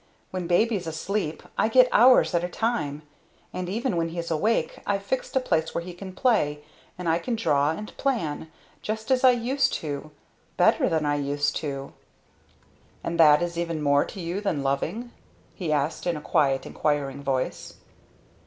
[0.31, 3.03] When Baby's asleep I get hours at a time;
[3.53, 6.63] and even when he's awake I've fixed a place where he can play
[6.97, 8.51] and I can draw and plan
[8.81, 10.09] just as I used to
[10.57, 11.93] better than I used to!"
[13.03, 15.11] "And that is even more to you than loving?"
[15.53, 17.75] he asked in a quiet inquiring voice.